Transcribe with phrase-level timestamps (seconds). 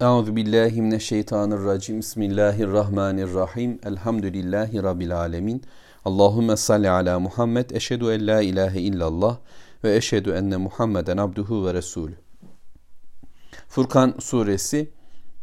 [0.00, 1.98] Euzu billahi mineşşeytanirracim.
[1.98, 3.78] Bismillahirrahmanirrahim.
[3.84, 5.62] Elhamdülillahi rabbil alamin.
[6.04, 7.70] Allahumme salli ala Muhammed.
[7.70, 9.38] Eşhedü en la ilahe illallah
[9.84, 12.14] ve eşhedü enne Muhammeden abduhu ve resulü.
[13.68, 14.90] Furkan suresi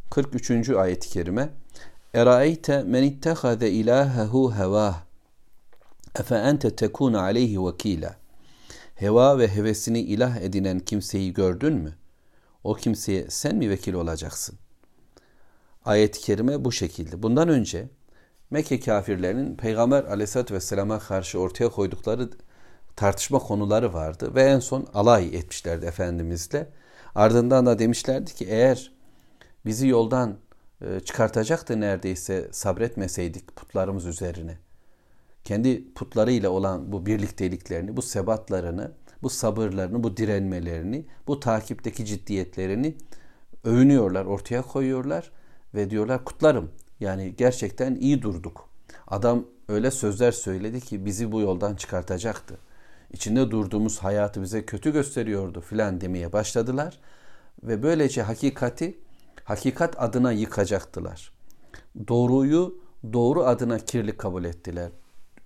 [0.09, 0.69] 43.
[0.69, 1.49] ayet-i kerime.
[2.13, 5.03] Eraeyte men ittehade ilahehu hevah.
[6.19, 8.15] Efe ente tekune aleyhi vekila.
[8.95, 11.93] Heva ve hevesini ilah edinen kimseyi gördün mü?
[12.63, 14.57] O kimseye sen mi vekil olacaksın?
[15.85, 17.23] Ayet-i kerime bu şekilde.
[17.23, 17.89] Bundan önce
[18.51, 22.29] Mekke kafirlerinin Peygamber aleyhissalatü vesselama karşı ortaya koydukları
[22.95, 24.35] tartışma konuları vardı.
[24.35, 26.69] Ve en son alay etmişlerdi Efendimizle.
[27.15, 28.91] Ardından da demişlerdi ki eğer
[29.65, 30.37] bizi yoldan
[30.81, 34.57] e, çıkartacaktı neredeyse sabretmeseydik putlarımız üzerine.
[35.43, 38.91] Kendi putlarıyla olan bu birlikteliklerini, bu sebatlarını
[39.23, 42.95] bu sabırlarını, bu direnmelerini, bu takipteki ciddiyetlerini
[43.63, 45.31] övünüyorlar, ortaya koyuyorlar
[45.75, 46.71] ve diyorlar kutlarım.
[46.99, 48.69] Yani gerçekten iyi durduk.
[49.07, 52.57] Adam öyle sözler söyledi ki bizi bu yoldan çıkartacaktı.
[53.11, 56.99] İçinde durduğumuz hayatı bize kötü gösteriyordu filan demeye başladılar
[57.63, 58.97] ve böylece hakikati
[59.43, 61.33] hakikat adına yıkacaktılar.
[62.07, 62.77] Doğruyu
[63.13, 64.91] doğru adına kirli kabul ettiler.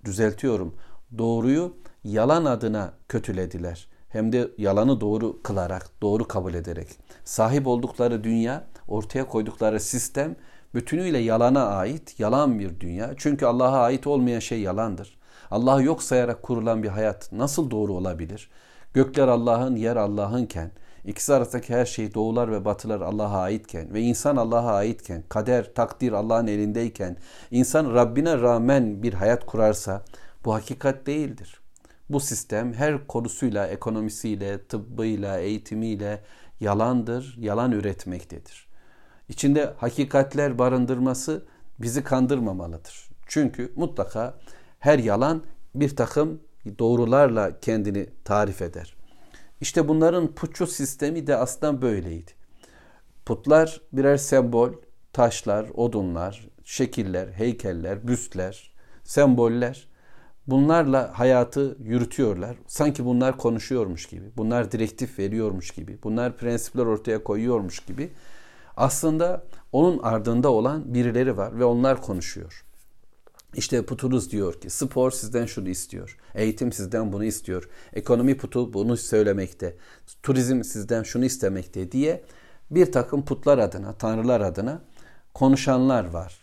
[0.06, 0.76] Düzeltiyorum.
[1.18, 3.88] Doğruyu yalan adına kötülediler.
[4.10, 6.88] Hem de yalanı doğru kılarak, doğru kabul ederek.
[7.24, 10.36] Sahip oldukları dünya, ortaya koydukları sistem
[10.74, 13.14] bütünüyle yalana ait, yalan bir dünya.
[13.18, 15.18] Çünkü Allah'a ait olmayan şey yalandır.
[15.52, 18.50] Allah'ı yok sayarak kurulan bir hayat nasıl doğru olabilir?
[18.94, 20.72] Gökler Allah'ın, yer Allah'ınken,
[21.06, 26.12] ikisi arasındaki her şey doğular ve batılar Allah'a aitken ve insan Allah'a aitken, kader, takdir
[26.12, 27.18] Allah'ın elindeyken,
[27.52, 30.04] insan Rabbine rağmen bir hayat kurarsa
[30.46, 31.62] bu hakikat değildir.
[32.10, 36.24] Bu sistem her konusuyla, ekonomisiyle, tıbbıyla, eğitimiyle
[36.60, 38.68] yalandır, yalan üretmektedir.
[39.30, 41.46] İçinde hakikatler barındırması
[41.80, 43.10] bizi kandırmamalıdır.
[43.28, 44.40] Çünkü mutlaka
[44.80, 45.44] her yalan
[45.76, 46.42] bir takım
[46.80, 48.96] doğrularla kendini tarif eder.
[49.62, 52.32] İşte bunların putçu sistemi de aslında böyleydi.
[53.26, 54.74] Putlar birer sembol,
[55.14, 58.74] taşlar, odunlar, şekiller, heykeller, büstler,
[59.04, 59.88] semboller
[60.48, 62.58] bunlarla hayatı yürütüyorlar.
[62.68, 68.10] Sanki bunlar konuşuyormuş gibi, bunlar direktif veriyormuş gibi, bunlar prensipler ortaya koyuyormuş gibi.
[68.78, 72.64] Aslında onun ardında olan birileri var ve onlar konuşuyor.
[73.56, 76.18] İşte putunuz diyor ki spor sizden şunu istiyor.
[76.36, 77.70] Eğitim sizden bunu istiyor.
[77.94, 79.76] Ekonomi putu bunu söylemekte.
[80.24, 82.24] Turizm sizden şunu istemekte diye
[82.72, 84.82] bir takım putlar adına, tanrılar adına
[85.34, 86.40] konuşanlar var.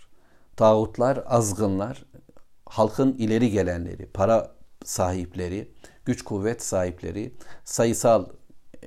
[0.56, 2.04] Tağutlar, azgınlar,
[2.66, 4.54] halkın ileri gelenleri, para
[4.84, 5.70] sahipleri,
[6.04, 8.26] güç kuvvet sahipleri, sayısal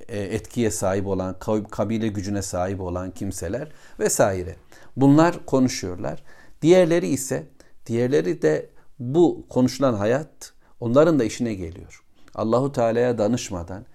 [0.08, 1.36] e, etkiye sahip olan,
[1.70, 3.68] kabile gücüne sahip olan kimseler
[3.98, 4.56] vesaire.
[4.96, 6.22] Bunlar konuşuyorlar.
[6.62, 7.46] Diğerleri ise,
[7.86, 12.02] diğerleri de bu konuşulan hayat onların da işine geliyor.
[12.34, 13.86] Allahu Teala'ya danışmadan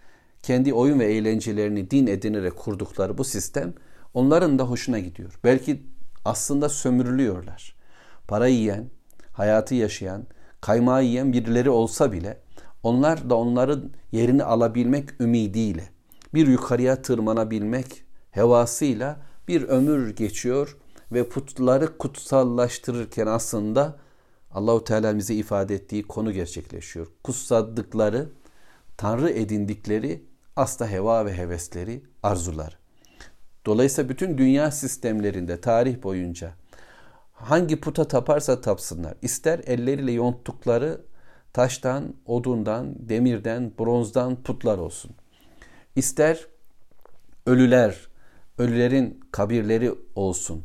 [0.43, 3.73] kendi oyun ve eğlencelerini din edinerek kurdukları bu sistem
[4.13, 5.39] onların da hoşuna gidiyor.
[5.43, 5.83] Belki
[6.25, 7.75] aslında sömürülüyorlar.
[8.27, 8.89] Para yiyen,
[9.33, 10.23] hayatı yaşayan,
[10.61, 12.37] kaymağı yiyen birileri olsa bile
[12.83, 15.89] onlar da onların yerini alabilmek ümidiyle,
[16.33, 19.17] bir yukarıya tırmanabilmek hevasıyla
[19.47, 20.77] bir ömür geçiyor
[21.11, 23.97] ve putları kutsallaştırırken aslında
[24.51, 27.07] Allahu Teala bize ifade ettiği konu gerçekleşiyor.
[27.23, 28.29] Kutsadıkları,
[28.97, 30.23] tanrı edindikleri
[30.55, 32.77] asla heva ve hevesleri, arzular.
[33.65, 36.53] Dolayısıyla bütün dünya sistemlerinde tarih boyunca
[37.43, 39.13] hangi puta taparsa tapsınlar.
[39.21, 41.01] İster elleriyle yonttukları
[41.53, 45.11] taştan, odundan, demirden, bronzdan putlar olsun.
[45.95, 46.47] İster
[47.45, 48.07] ölüler,
[48.57, 50.63] ölülerin kabirleri olsun.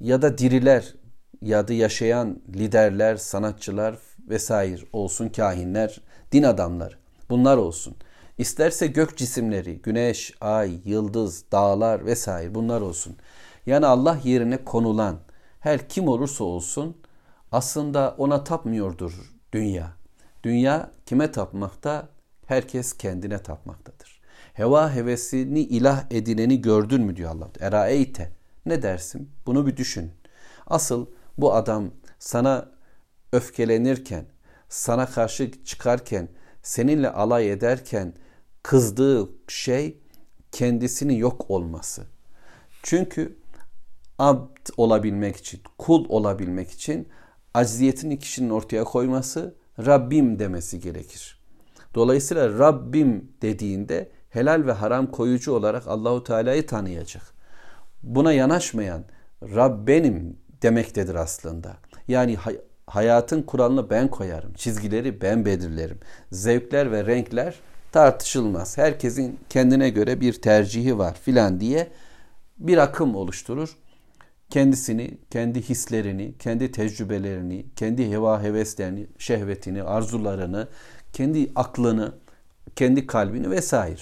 [0.00, 0.94] Ya da diriler,
[1.42, 3.96] ya da yaşayan liderler, sanatçılar
[4.28, 6.00] vesaire olsun, kahinler,
[6.32, 6.94] din adamları.
[7.30, 7.96] Bunlar olsun.
[8.38, 13.16] İsterse gök cisimleri, güneş, ay, yıldız, dağlar vesaire bunlar olsun.
[13.66, 15.16] Yani Allah yerine konulan,
[15.62, 16.96] her kim olursa olsun
[17.52, 19.92] aslında ona tapmıyordur dünya.
[20.42, 22.08] Dünya kime tapmakta?
[22.46, 24.20] Herkes kendine tapmaktadır.
[24.54, 27.48] Heva hevesini ilah edineni gördün mü diyor Allah.
[27.60, 28.32] Eraeyte.
[28.66, 29.30] Ne dersin?
[29.46, 30.12] Bunu bir düşün.
[30.66, 31.06] Asıl
[31.38, 32.68] bu adam sana
[33.32, 34.24] öfkelenirken,
[34.68, 36.28] sana karşı çıkarken,
[36.62, 38.14] seninle alay ederken
[38.62, 40.00] kızdığı şey
[40.52, 42.06] kendisinin yok olması.
[42.82, 43.41] Çünkü
[44.22, 47.08] abd olabilmek için, kul olabilmek için
[47.54, 49.54] acziyetini kişinin ortaya koyması,
[49.86, 51.38] Rabbim demesi gerekir.
[51.94, 57.22] Dolayısıyla Rabbim dediğinde helal ve haram koyucu olarak Allahu Teala'yı tanıyacak.
[58.02, 59.04] buna yanaşmayan
[59.42, 61.76] Rab benim demektedir aslında.
[62.08, 64.52] Yani hay- hayatın kuralını ben koyarım.
[64.52, 65.98] Çizgileri ben belirlerim.
[66.32, 67.54] Zevkler ve renkler
[67.92, 68.78] tartışılmaz.
[68.78, 71.88] Herkesin kendine göre bir tercihi var filan diye
[72.58, 73.76] bir akım oluşturur.
[74.52, 80.68] Kendisini, kendi hislerini, kendi tecrübelerini, kendi heva heveslerini, şehvetini, arzularını,
[81.12, 82.14] kendi aklını,
[82.76, 84.00] kendi kalbini vesaire.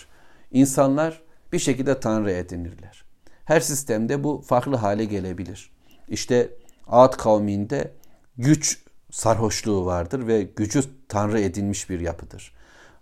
[0.50, 3.04] İnsanlar bir şekilde tanrı edinirler.
[3.44, 5.70] Her sistemde bu farklı hale gelebilir.
[6.08, 6.50] İşte
[6.86, 7.92] Ad kavminde
[8.38, 12.54] güç sarhoşluğu vardır ve gücü tanrı edinmiş bir yapıdır.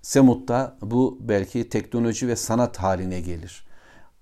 [0.03, 3.67] Semut'ta bu belki teknoloji ve sanat haline gelir.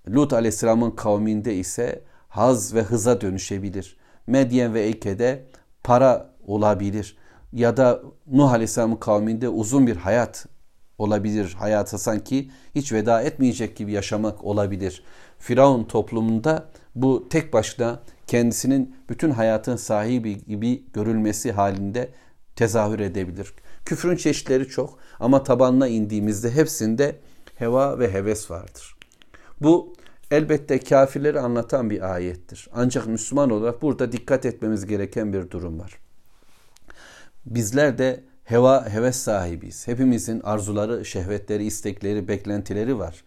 [0.09, 2.05] Lut aleyhisselamın kavminde ise
[2.37, 3.97] haz ve hıza dönüşebilir.
[4.27, 5.45] Medyen ve Eyke'de
[5.85, 7.17] para olabilir.
[7.53, 10.47] Ya da Nuh aleyhisselamın kavminde uzun bir hayat
[10.99, 11.55] olabilir.
[11.59, 15.03] Hayata sanki hiç veda etmeyecek gibi yaşamak olabilir.
[15.39, 22.11] Firavun toplumunda bu tek başına kendisinin bütün hayatın sahibi gibi görülmesi halinde
[22.57, 23.55] tezahür edebilir.
[23.85, 27.17] Küfrün çeşitleri çok ama tabanına indiğimizde hepsinde
[27.55, 28.97] heva ve heves vardır.
[29.61, 29.96] Bu
[30.31, 32.69] elbette kafirleri anlatan bir ayettir.
[32.73, 35.99] Ancak Müslüman olarak burada dikkat etmemiz gereken bir durum var.
[37.47, 39.89] Bizler de heva heves sahibiyiz.
[39.89, 43.25] Hepimizin arzuları, şehvetleri, istekleri, beklentileri var.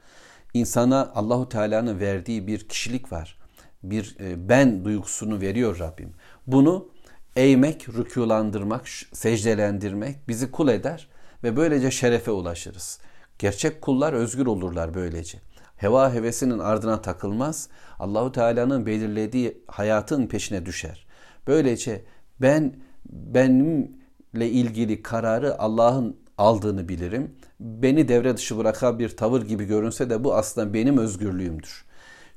[0.54, 3.38] İnsana Allahu Teala'nın verdiği bir kişilik var.
[3.84, 6.14] Bir e, ben duygusunu veriyor Rabbim.
[6.48, 6.90] Bunu
[7.36, 11.08] eğmek, rükulandırmak, secdelendirmek bizi kul eder
[11.44, 13.00] ve böylece şerefe ulaşırız.
[13.40, 15.40] Gerçek kullar özgür olurlar böylece.
[15.80, 17.70] Heva hevesinin ardına takılmaz.
[18.00, 21.08] Allahu Teala'nın belirlediği hayatın peşine düşer.
[21.48, 22.02] Böylece
[22.42, 22.74] ben
[23.10, 27.36] benimle ilgili kararı Allah'ın aldığını bilirim.
[27.60, 31.86] Beni devre dışı bırakan bir tavır gibi görünse de bu aslında benim özgürlüğümdür.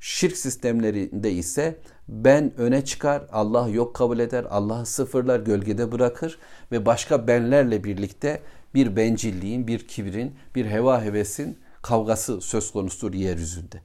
[0.00, 1.79] Şirk sistemlerinde ise
[2.09, 6.38] ben öne çıkar, Allah yok kabul eder, Allah'ı sıfırlar, gölgede bırakır
[6.73, 8.41] ve başka benlerle birlikte
[8.75, 13.81] bir bencilliğin, bir kibrin, bir heva hevesin kavgası söz konusudur yeryüzünde.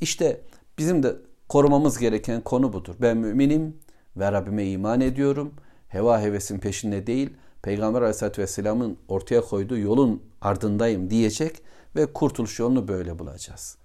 [0.00, 0.40] İşte
[0.78, 1.16] bizim de
[1.48, 2.94] korumamız gereken konu budur.
[3.00, 3.76] Ben müminim
[4.16, 5.54] ve Rabbime iman ediyorum.
[5.88, 7.30] Heva hevesin peşinde değil,
[7.62, 11.62] Peygamber Aleyhisselatü Vesselam'ın ortaya koyduğu yolun ardındayım diyecek
[11.96, 13.76] ve kurtuluş yolunu böyle bulacağız.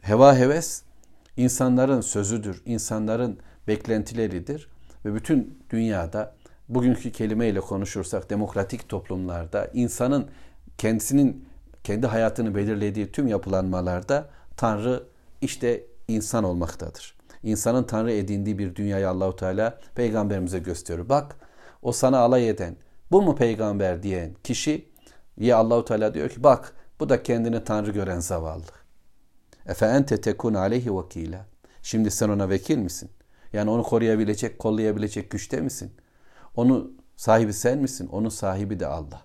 [0.00, 0.82] Heva heves
[1.36, 4.68] insanların sözüdür, insanların beklentileridir
[5.04, 6.34] ve bütün dünyada
[6.68, 10.28] bugünkü kelimeyle konuşursak demokratik toplumlarda insanın
[10.78, 11.44] kendisinin
[11.86, 15.02] kendi hayatını belirlediği tüm yapılanmalarda Tanrı
[15.40, 17.16] işte insan olmaktadır.
[17.42, 21.08] İnsanın Tanrı edindiği bir dünyayı Allahu Teala peygamberimize gösteriyor.
[21.08, 21.36] Bak
[21.82, 22.76] o sana alay eden,
[23.10, 24.88] bu mu peygamber diyen kişi
[25.36, 28.72] ya Allahu Teala diyor ki bak bu da kendini Tanrı gören zavallı.
[29.66, 31.46] Efe ente tekun aleyhi vakila.
[31.82, 33.10] Şimdi sen ona vekil misin?
[33.52, 35.92] Yani onu koruyabilecek, kollayabilecek güçte misin?
[36.56, 38.08] Onu sahibi sen misin?
[38.12, 39.22] Onun sahibi de Allah.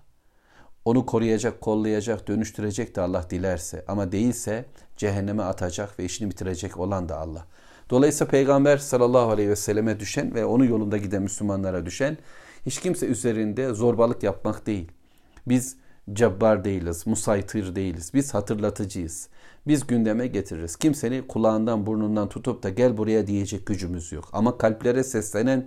[0.84, 4.64] Onu koruyacak, kollayacak, dönüştürecek de Allah dilerse ama değilse
[4.96, 7.46] cehenneme atacak ve işini bitirecek olan da Allah.
[7.90, 12.18] Dolayısıyla Peygamber sallallahu aleyhi ve selleme düşen ve onun yolunda giden Müslümanlara düşen
[12.66, 14.92] hiç kimse üzerinde zorbalık yapmak değil.
[15.46, 15.76] Biz
[16.12, 18.10] cabbar değiliz, musaytır değiliz.
[18.14, 19.28] Biz hatırlatıcıyız.
[19.66, 20.76] Biz gündeme getiririz.
[20.76, 24.28] Kimseni kulağından burnundan tutup da gel buraya diyecek gücümüz yok.
[24.32, 25.66] Ama kalplere seslenen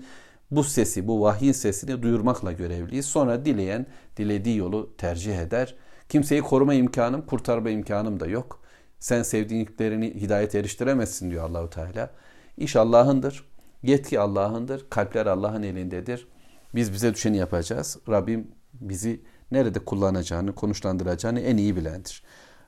[0.52, 3.06] bu sesi, bu vahyin sesini duyurmakla görevliyiz.
[3.06, 3.86] Sonra dileyen
[4.18, 5.76] dilediği yolu tercih eder.
[6.10, 8.62] Kimseyi koruma imkanım, kurtarma imkanım da yok.
[9.00, 12.12] Sen sevdiklerini hidayet eriştiremezsin diyor Allahu Teala.
[12.58, 13.46] İş Allah'ındır.
[13.84, 14.90] Yetki Allah'ındır.
[14.90, 16.28] Kalpler Allah'ın elindedir.
[16.76, 17.98] Biz bize düşeni yapacağız.
[18.10, 19.22] Rabbim bizi
[19.52, 22.24] nerede kullanacağını, konuşlandıracağını en iyi bilendir.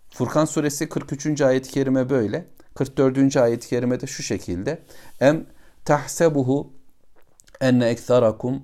[0.09, 1.41] Furkan suresi 43.
[1.41, 2.47] ayet-i kerime böyle.
[2.75, 3.37] 44.
[3.37, 4.83] ayet-i kerime de şu şekilde.
[5.19, 5.45] Em
[5.85, 6.73] tahsebuhu
[7.61, 8.63] enne ekserakum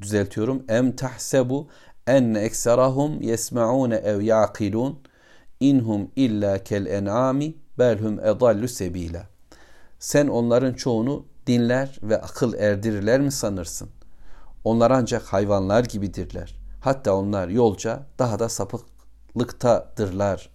[0.00, 0.64] düzeltiyorum.
[0.68, 1.68] Em tahsebu
[2.06, 4.98] enne ekserahum yesmaun ev yaqilun
[5.60, 9.26] inhum illa kel en'ami belhum edallu sebila.
[9.98, 13.88] Sen onların çoğunu dinler ve akıl erdirirler mi sanırsın?
[14.64, 16.56] Onlar ancak hayvanlar gibidirler.
[16.80, 20.50] Hatta onlar yolca daha da sapıklıktadırlar.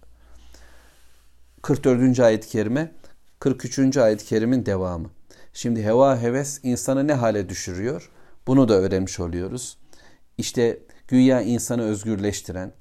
[1.62, 2.20] 44.
[2.20, 2.92] ayet-i kerime
[3.38, 3.96] 43.
[3.96, 5.10] ayet-i kerimin devamı.
[5.52, 8.10] Şimdi heva heves insanı ne hale düşürüyor?
[8.46, 9.78] Bunu da öğrenmiş oluyoruz.
[10.38, 10.78] İşte
[11.08, 12.72] güya insanı özgürleştiren,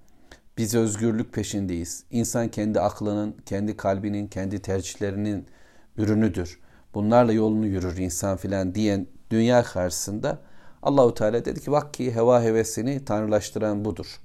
[0.58, 2.04] biz özgürlük peşindeyiz.
[2.12, 5.46] İnsan kendi aklının, kendi kalbinin, kendi tercihlerinin
[5.98, 6.60] ürünüdür.
[6.94, 10.40] Bunlarla yolunu yürür insan filan diyen dünya karşısında
[10.84, 14.20] Allahu Teala dedi ki bak ki heva hevesini tanrılaştıran budur.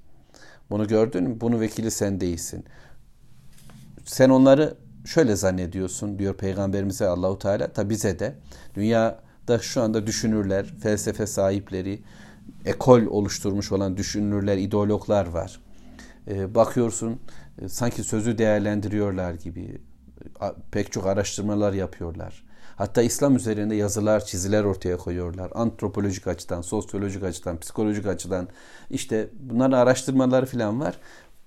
[0.71, 1.41] Bunu gördün mü?
[1.41, 2.65] Bunu vekili sen değilsin.
[4.05, 4.77] Sen onları
[5.07, 8.35] şöyle zannediyorsun diyor peygamberimize Allahu Teala tabi bize de
[8.75, 12.03] dünyada şu anda düşünürler, felsefe sahipleri,
[12.65, 15.61] ekol oluşturmuş olan düşünürler, ideologlar var.
[16.29, 17.21] Ee, bakıyorsun
[17.63, 19.81] e, sanki sözü değerlendiriyorlar gibi
[20.71, 22.45] pek çok araştırmalar yapıyorlar.
[22.77, 25.51] Hatta İslam üzerinde yazılar, çiziler ortaya koyuyorlar.
[25.55, 28.49] Antropolojik açıdan, sosyolojik açıdan, psikolojik açıdan
[28.91, 30.99] işte bunların araştırmaları falan var.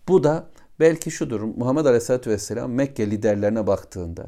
[0.07, 0.47] Bu da
[0.79, 1.41] belki şudur.
[1.41, 4.27] Muhammed Aleyhisselatü Vesselam Mekke liderlerine baktığında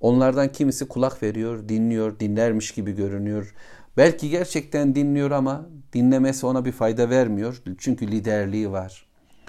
[0.00, 3.54] onlardan kimisi kulak veriyor, dinliyor, dinlermiş gibi görünüyor.
[3.96, 7.62] Belki gerçekten dinliyor ama dinlemesi ona bir fayda vermiyor.
[7.78, 9.06] Çünkü liderliği var.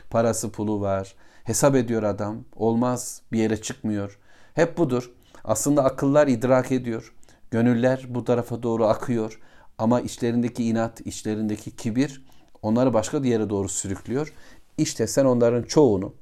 [0.10, 1.15] Parası pulu var.
[1.43, 2.43] Hesap ediyor adam.
[2.55, 4.20] Olmaz bir yere çıkmıyor.
[4.53, 5.12] Hep budur.
[5.43, 7.13] Aslında akıllar idrak ediyor.
[7.51, 9.39] Gönüller bu tarafa doğru akıyor.
[9.77, 12.25] Ama içlerindeki inat, içlerindeki kibir
[12.62, 14.34] onları başka bir yere doğru sürüklüyor.
[14.77, 16.13] İşte sen onların çoğunu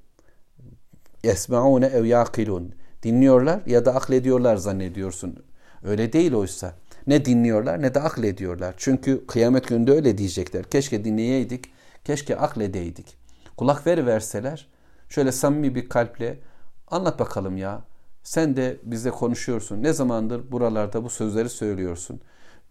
[1.23, 2.73] yesmaune ev yakilun
[3.03, 5.43] dinliyorlar ya da aklediyorlar zannediyorsun.
[5.83, 6.73] Öyle değil oysa.
[7.07, 8.75] Ne dinliyorlar ne de aklediyorlar.
[8.77, 10.63] Çünkü kıyamet gününde öyle diyecekler.
[10.63, 11.71] Keşke dinleyeydik,
[12.05, 13.17] keşke akledeydik.
[13.57, 14.67] Kulak veriverseler
[15.09, 16.39] şöyle samimi bir kalple
[16.87, 17.81] anlat bakalım ya.
[18.23, 19.83] Sen de bize konuşuyorsun.
[19.83, 22.21] Ne zamandır buralarda bu sözleri söylüyorsun.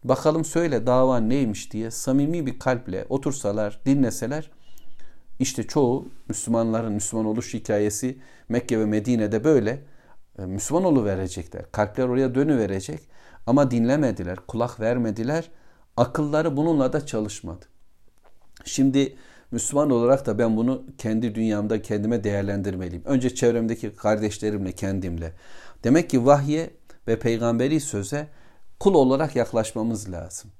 [0.04, 4.50] Bakalım söyle davan neymiş diye samimi bir kalple otursalar, dinleseler
[5.38, 8.18] işte çoğu Müslümanların Müslüman oluş hikayesi
[8.48, 9.82] Mekke ve Medine'de böyle
[10.38, 11.72] e, Müslüman verecekler.
[11.72, 13.00] Kalpler oraya dönü verecek
[13.46, 15.50] ama dinlemediler, kulak vermediler.
[15.96, 17.64] Akılları bununla da çalışmadı.
[18.64, 19.16] Şimdi
[19.50, 23.04] Müslüman olarak da ben bunu kendi dünyamda kendime değerlendirmeliyim.
[23.04, 25.32] Önce çevremdeki kardeşlerimle, kendimle.
[25.84, 26.70] Demek ki vahye
[27.08, 28.28] ve peygamberi söze
[28.80, 30.50] kul olarak yaklaşmamız lazım.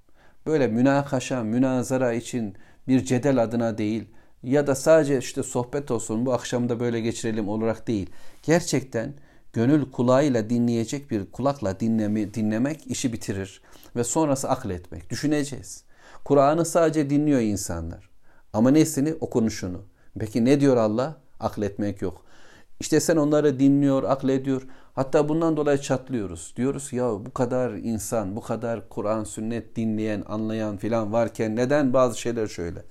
[0.47, 2.55] Böyle münakaşa, münazara için
[2.89, 4.09] bir cedel adına değil
[4.43, 8.11] ya da sadece işte sohbet olsun bu akşamda böyle geçirelim olarak değil.
[8.43, 9.15] Gerçekten
[9.53, 13.63] gönül kulağıyla dinleyecek bir kulakla dinleme, dinlemek işi bitirir.
[13.97, 15.11] Ve sonrası akletmek.
[15.11, 15.85] Düşüneceğiz.
[16.25, 18.11] Kur'an'ı sadece dinliyor insanlar.
[18.53, 19.15] Ama nesini?
[19.21, 19.83] Okunuşunu.
[20.19, 21.17] Peki ne diyor Allah?
[21.41, 22.25] Akletmek yok.
[22.81, 24.63] İşte sen onları dinliyor, aklediyor.
[24.95, 26.53] Hatta bundan dolayı çatlıyoruz.
[26.57, 32.21] Diyoruz ya bu kadar insan, bu kadar Kur'an, sünnet dinleyen, anlayan filan varken neden bazı
[32.21, 32.83] şeyler şöyle?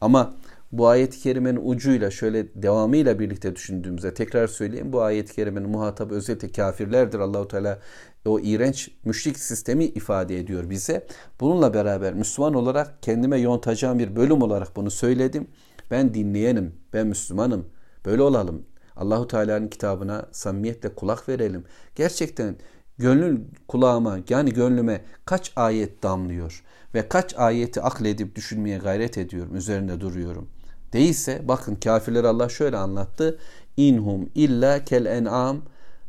[0.00, 0.34] Ama
[0.72, 6.52] bu ayet-i kerimenin ucuyla şöyle devamıyla birlikte düşündüğümüzde tekrar söyleyeyim bu ayet-i kerimenin muhatabı özellikle
[6.52, 7.18] kafirlerdir.
[7.18, 7.78] Allahu Teala
[8.26, 11.06] o iğrenç müşrik sistemi ifade ediyor bize.
[11.40, 15.48] Bununla beraber Müslüman olarak kendime yontacağım bir bölüm olarak bunu söyledim.
[15.90, 17.66] Ben dinleyenim, ben Müslümanım.
[18.04, 18.62] Böyle olalım.
[18.96, 21.64] Allahu Teala'nın kitabına samimiyetle kulak verelim.
[21.94, 22.56] Gerçekten
[22.98, 30.00] gönül kulağıma yani gönlüme kaç ayet damlıyor ve kaç ayeti akledip düşünmeye gayret ediyorum, üzerinde
[30.00, 30.48] duruyorum.
[30.92, 33.38] Değilse bakın kafirler Allah şöyle anlattı.
[33.76, 35.62] İnhum illa kel en'am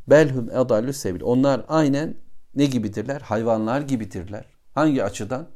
[0.08, 1.22] belhum edallu sebil.
[1.22, 2.16] Onlar aynen
[2.56, 3.22] ne gibidirler?
[3.22, 4.46] Hayvanlar gibidirler.
[4.76, 5.48] Hangi açıdan?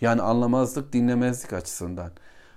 [0.00, 2.10] Yani anlamazlık, dinlemezlik açısından.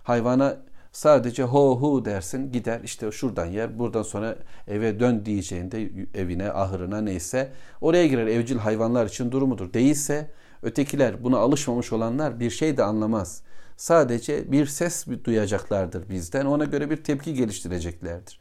[0.04, 0.58] Hayvana
[0.92, 4.36] sadece ho hu dersin gider işte şuradan yer buradan sonra
[4.68, 9.74] eve dön diyeceğinde evine ahırına neyse oraya girer evcil hayvanlar için durumudur.
[9.74, 10.32] Değilse
[10.64, 13.44] ötekiler buna alışmamış olanlar bir şey de anlamaz.
[13.78, 16.46] Sadece bir ses duyacaklardır bizden.
[16.46, 18.40] Ona göre bir tepki geliştireceklerdir.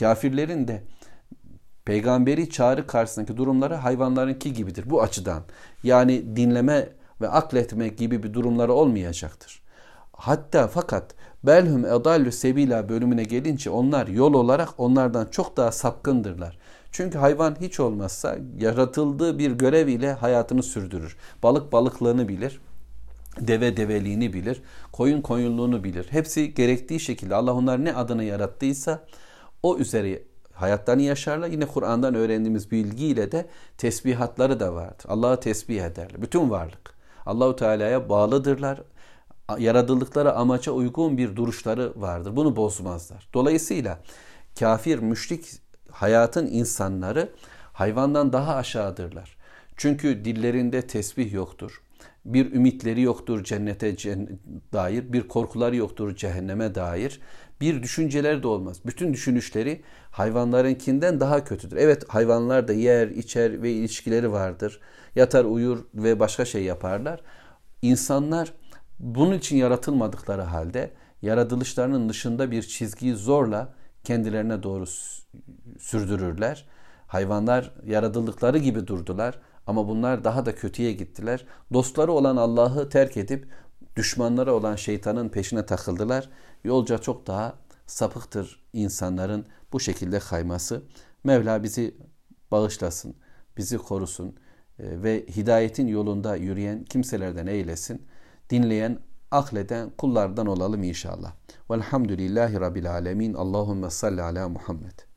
[0.00, 0.82] Kafirlerin de
[1.84, 5.42] peygamberi çağrı karşısındaki durumları hayvanlarınki gibidir bu açıdan.
[5.82, 6.88] Yani dinleme
[7.20, 9.62] ve akletme gibi bir durumları olmayacaktır.
[10.12, 16.58] Hatta fakat belhum edallü sebila bölümüne gelince onlar yol olarak onlardan çok daha sapkındırlar.
[16.92, 21.16] Çünkü hayvan hiç olmazsa yaratıldığı bir görev ile hayatını sürdürür.
[21.42, 22.60] Balık balıklığını bilir
[23.38, 26.06] deve develiğini bilir, koyun koyunluğunu bilir.
[26.10, 29.06] Hepsi gerektiği şekilde Allah onlar ne adını yarattıysa
[29.62, 30.22] o üzere
[30.52, 31.48] hayatlarını yaşarlar.
[31.48, 33.46] Yine Kur'an'dan öğrendiğimiz bilgiyle de
[33.78, 35.04] tesbihatları da vardır.
[35.08, 36.22] Allah'ı tesbih ederler.
[36.22, 36.94] Bütün varlık.
[37.26, 38.82] Allahu Teala'ya bağlıdırlar.
[39.58, 42.36] Yaratıldıkları amaca uygun bir duruşları vardır.
[42.36, 43.28] Bunu bozmazlar.
[43.34, 43.98] Dolayısıyla
[44.58, 45.46] kafir, müşrik
[45.90, 47.32] hayatın insanları
[47.72, 49.36] hayvandan daha aşağıdırlar.
[49.76, 51.82] Çünkü dillerinde tesbih yoktur
[52.24, 53.96] bir ümitleri yoktur cennete
[54.72, 57.20] dair, bir korkuları yoktur cehenneme dair,
[57.60, 58.80] bir düşünceler de olmaz.
[58.86, 61.76] Bütün düşünüşleri hayvanlarınkinden daha kötüdür.
[61.76, 64.80] Evet hayvanlar da yer, içer ve ilişkileri vardır.
[65.14, 67.20] Yatar, uyur ve başka şey yaparlar.
[67.82, 68.52] İnsanlar
[68.98, 70.90] bunun için yaratılmadıkları halde
[71.22, 73.74] yaratılışlarının dışında bir çizgiyi zorla
[74.04, 74.84] kendilerine doğru
[75.78, 76.66] sürdürürler.
[77.06, 81.46] Hayvanlar yaratıldıkları gibi durdular ama bunlar daha da kötüye gittiler.
[81.72, 83.48] Dostları olan Allah'ı terk edip
[83.96, 86.28] düşmanları olan şeytanın peşine takıldılar.
[86.64, 87.54] Yolca çok daha
[87.86, 90.82] sapıktır insanların bu şekilde kayması.
[91.24, 91.94] Mevla bizi
[92.50, 93.14] bağışlasın,
[93.56, 94.28] bizi korusun
[94.78, 98.06] e, ve hidayetin yolunda yürüyen kimselerden eylesin.
[98.50, 98.98] Dinleyen,
[99.30, 101.32] akleden kullardan olalım inşallah.
[101.70, 103.34] Velhamdülillahi Rabbil Alemin.
[103.34, 105.09] Allahümme salli ala Muhammed.